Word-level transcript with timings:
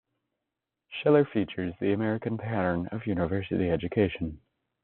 Schiller 0.89 1.25
features 1.31 1.75
the 1.79 1.93
American 1.93 2.35
pattern 2.35 2.87
of 2.87 3.05
university 3.05 3.69
education. 3.69 4.41